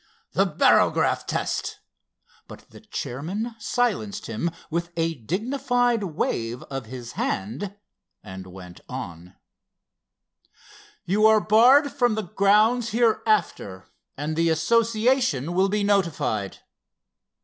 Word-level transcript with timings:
"The 0.31 0.47
barograph 0.47 1.27
test"—but 1.27 2.71
the 2.71 2.79
chairman 2.79 3.53
silenced 3.59 4.25
him 4.25 4.49
with 4.71 4.89
a 4.97 5.13
dignified 5.13 6.01
wave 6.03 6.63
of 6.71 6.87
his 6.87 7.11
hand 7.11 7.75
and 8.23 8.47
went 8.47 8.81
on: 8.89 9.35
"You 11.05 11.27
are 11.27 11.39
barred 11.39 11.91
from 11.91 12.15
the 12.15 12.23
grounds 12.23 12.89
hereafter 12.89 13.91
and 14.17 14.35
the 14.35 14.49
Association 14.49 15.53
will 15.53 15.69
be 15.69 15.83
notified. 15.83 16.57